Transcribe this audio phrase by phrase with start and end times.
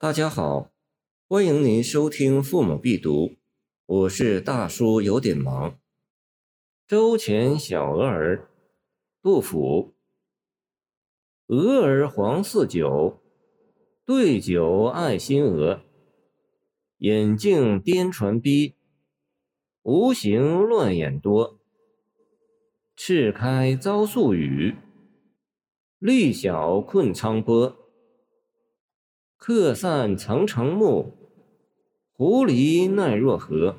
[0.00, 0.72] 大家好，
[1.28, 3.28] 欢迎您收听《父母必读》，
[3.86, 5.78] 我是大叔，有点忙。
[6.86, 8.50] 周前小鹅儿，
[9.22, 9.94] 杜甫。
[11.46, 13.22] 娥儿黄似酒，
[14.04, 15.80] 对酒爱新娥。
[16.98, 18.74] 眼镜颠船逼，
[19.82, 21.60] 无形乱眼多。
[22.96, 24.74] 翅开遭宿雨，
[25.98, 27.76] 力小困苍波。
[29.46, 31.12] 客散层层暮，
[32.14, 33.76] 狐狸奈若何？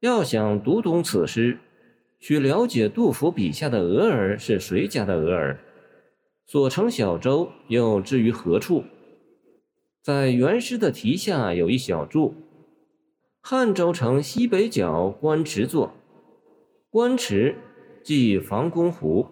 [0.00, 1.60] 要想读懂此诗，
[2.18, 5.60] 需了解杜甫笔下的娥儿是谁家的娥儿，
[6.44, 8.82] 所乘小舟又置于何处？
[10.02, 12.34] 在原诗的题下有一小注
[13.40, 15.92] ：“汉州城西北角官池作。”
[16.90, 17.54] 官池
[18.02, 19.28] 即防公湖，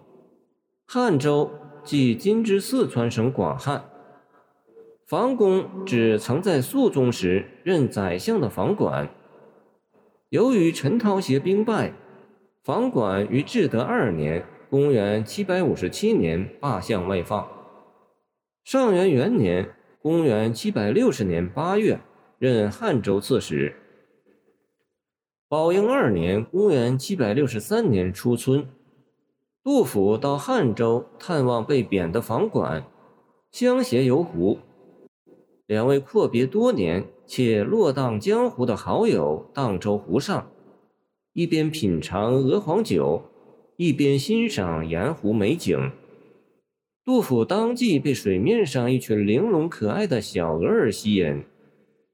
[0.85, 1.51] 汉州
[1.83, 3.89] 即今之四川省广汉。
[5.05, 9.09] 房公指曾在肃宗时任宰相的房管。
[10.29, 11.93] 由于陈涛协兵败，
[12.63, 17.47] 房管于至德二年（公元757年）罢相外放。
[18.63, 21.99] 上元元年（公元760年）八月，
[22.39, 23.75] 任汉州刺史。
[25.49, 28.67] 宝应二年（公元763年）初春，
[29.61, 32.85] 杜甫到汉州探望被贬的房管，
[33.51, 34.59] 相携游湖。
[35.65, 40.51] 两位阔别多年且落荡江湖的好友荡舟湖上，
[41.31, 43.23] 一边品尝鹅黄酒，
[43.77, 45.91] 一边欣赏沿湖美景。
[47.05, 51.43] 杜甫当即被水面上一群玲珑可爱的小鹅儿吸引，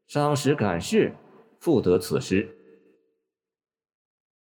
[0.08, 1.14] 伤时感事，
[1.60, 2.56] 赋得此诗。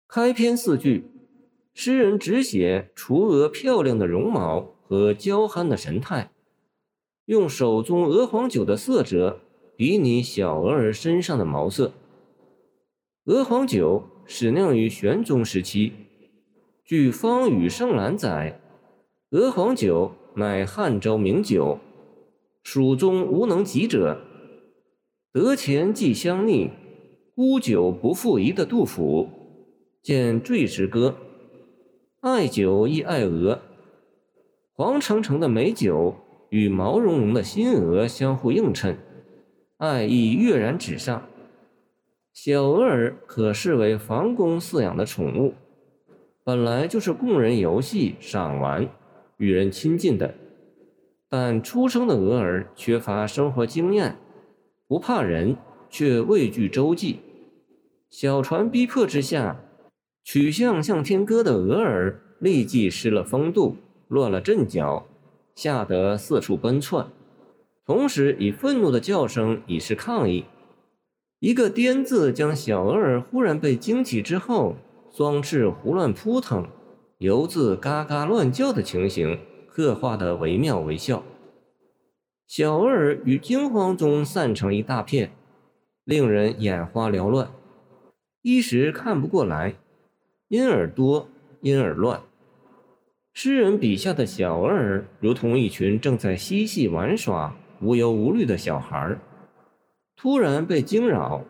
[0.07, 1.05] 开篇四句，
[1.73, 6.31] 诗人只写雏鹅漂亮的容貌和娇憨的神态。
[7.27, 9.41] 用手中鹅黄酒的色泽
[9.75, 11.91] 比拟小鹅儿身上的毛色。
[13.25, 15.91] 鹅黄酒始酿于玄宗时期，
[16.85, 18.61] 据《方宇圣览》载，
[19.31, 21.79] 鹅黄酒乃汉州名酒，
[22.63, 24.21] 蜀中无能及者。
[25.33, 26.69] 得钱即相逆，
[27.35, 29.27] 孤酒不复疑的杜甫，
[30.01, 31.17] 见坠石歌，
[32.21, 33.59] 爱酒亦爱鹅，
[34.71, 36.15] 黄澄澄的美酒。
[36.49, 38.97] 与毛茸茸的新鹅相互映衬，
[39.77, 41.23] 爱意跃然纸上。
[42.33, 45.55] 小鹅儿可视为房公饲养的宠物，
[46.43, 48.87] 本来就是供人游戏、赏玩、
[49.37, 50.35] 与人亲近的。
[51.27, 54.15] 但出生的鹅儿缺乏生活经验，
[54.87, 55.57] 不怕人，
[55.89, 57.19] 却畏惧周济。
[58.09, 59.59] 小船逼迫之下，
[60.23, 63.75] 曲项向天歌的鹅儿立即失了风度，
[64.07, 65.06] 乱了阵脚。
[65.57, 67.07] 吓得四处奔窜，
[67.83, 70.45] 同时以愤怒的叫声以示抗议。
[71.39, 74.75] 一个“颠”字将小鹅儿忽然被惊起之后，
[75.11, 76.67] 双翅胡乱扑腾，
[77.17, 81.23] 犹自嘎嘎乱叫的情形刻画得惟妙惟肖。
[82.45, 85.31] 小鹅儿于惊慌中散成一大片，
[86.03, 87.49] 令人眼花缭乱，
[88.43, 89.73] 一时看不过来，
[90.49, 91.27] 因而多，
[91.61, 92.21] 因而乱。
[93.39, 99.15] 诗人笔下的小鹅儿，如同一群正在嬉戏玩耍、无忧无虑的小孩，
[100.15, 101.45] 突然被惊扰，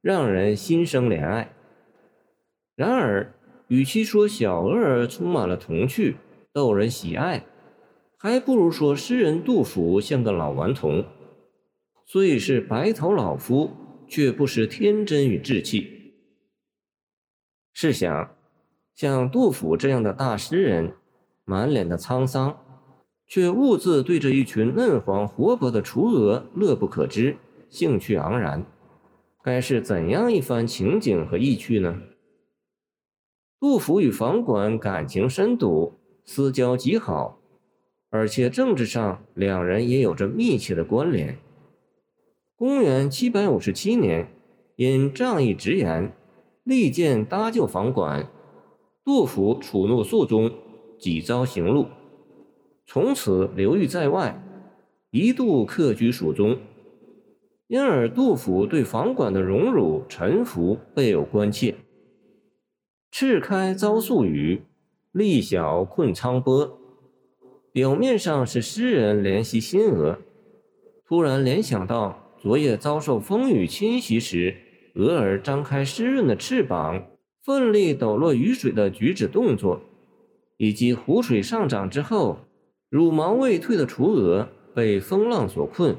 [0.00, 1.54] 让人心生怜爱。
[2.74, 3.32] 然而，
[3.68, 6.16] 与其说小鹅儿充满了童趣、
[6.52, 7.44] 逗人喜爱，
[8.16, 11.04] 还不如说诗人杜甫像个老顽童，
[12.04, 13.70] 虽是白头老夫，
[14.08, 16.14] 却不失天真与稚气。
[17.72, 18.34] 试想，
[18.96, 20.94] 像杜甫这样的大诗人。
[21.48, 22.58] 满脸的沧桑，
[23.26, 27.38] 却兀自对着一群嫩黄活泼的雏鹅乐不可支，
[27.70, 28.66] 兴趣盎然，
[29.42, 32.02] 该是怎样一番情景和意趣呢？
[33.58, 35.94] 杜甫与房管感情深笃，
[36.26, 37.38] 私交极好，
[38.10, 41.38] 而且政治上两人也有着密切的关联。
[42.56, 44.28] 公元七百五十七年，
[44.76, 46.12] 因仗义直言，
[46.62, 48.28] 力荐搭救房管，
[49.02, 50.52] 杜甫触怒肃宗。
[50.98, 51.86] 几遭刑戮，
[52.86, 54.42] 从此流寓在外，
[55.10, 56.58] 一度客居蜀中。
[57.68, 61.74] 因而杜甫对房管的荣辱臣服备有关切。
[63.10, 64.62] 翅开遭宿雨，
[65.12, 66.78] 力小困苍波。
[67.70, 70.18] 表面上是诗人怜惜新娥，
[71.06, 74.56] 突然联想到昨夜遭受风雨侵袭时，
[74.94, 77.06] 鹅儿张开湿润的翅膀，
[77.44, 79.82] 奋力抖落雨水的举止动作。
[80.58, 82.40] 以及湖水上涨之后，
[82.90, 85.96] 乳毛未退的雏鹅被风浪所困，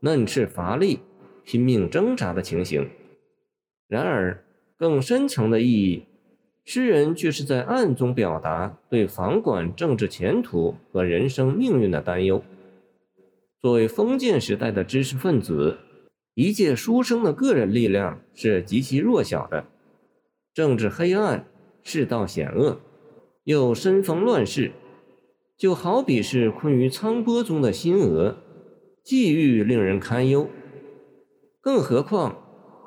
[0.00, 1.00] 嫩翅乏力、
[1.44, 2.88] 拼命挣扎的情形。
[3.86, 4.42] 然而，
[4.78, 6.04] 更深层的意义，
[6.64, 12.42] 诗人却是在暗中表达对房管政治前途和人生命运的担忧。
[13.60, 15.78] 作为封建时代的知识分子，
[16.34, 19.66] 一介书生的个人力量是极其弱小的。
[20.54, 21.44] 政治黑暗，
[21.82, 22.80] 世道险恶，
[23.50, 24.70] 又身逢乱世，
[25.56, 28.36] 就好比是困于沧波中的新娥，
[29.02, 30.48] 际遇令人堪忧。
[31.60, 32.36] 更何况，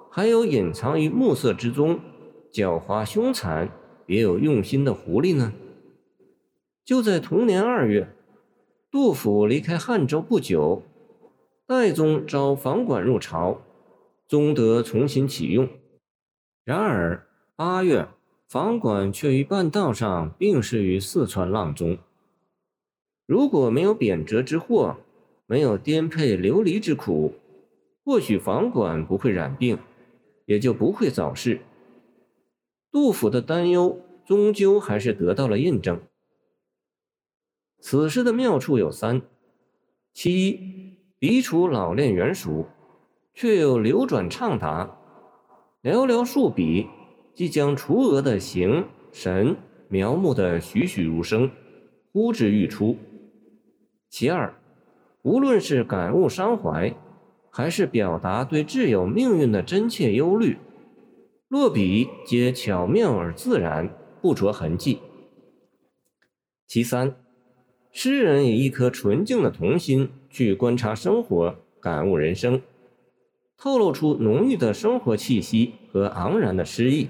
[0.09, 1.99] 还有隐藏于暮色之中、
[2.49, 3.69] 狡猾凶残、
[4.05, 5.51] 别有用心的狐狸呢。
[6.85, 8.15] 就在同年二月。
[8.89, 10.83] 杜甫离开汉州不久，
[11.67, 13.59] 代宗召房管入朝，
[14.29, 15.67] 宗德重新启用。
[16.63, 17.27] 然而
[17.57, 18.07] 八月，
[18.53, 21.97] 房管却于半道上病逝于四川阆中。
[23.25, 24.97] 如果没有贬谪之祸，
[25.47, 27.33] 没有颠沛流离之苦，
[28.05, 29.79] 或许房管不会染病，
[30.45, 31.61] 也就不会早逝。
[32.91, 35.99] 杜甫的担忧终究还是得到了印证。
[37.79, 39.23] 此诗的妙处有三：
[40.13, 42.67] 其一，笔触老练圆熟，
[43.33, 44.95] 却又流转畅达，
[45.81, 46.87] 寥寥数笔，
[47.35, 49.55] 即将雏鹅的形神
[49.87, 51.49] 描摹的栩栩如生，
[52.11, 52.97] 呼之欲出；
[54.09, 54.53] 其二，
[55.23, 56.95] 无论是感悟伤怀，
[57.49, 60.57] 还是表达对挚友命运的真切忧虑，
[61.47, 63.89] 落笔皆巧妙而自然，
[64.21, 64.99] 不着痕迹；
[66.67, 67.15] 其三。
[67.95, 72.63] 诗人以一颗纯净的童心去观察生活、感悟人生，
[73.55, 77.09] 透露出浓郁的生活气息和昂然的诗意，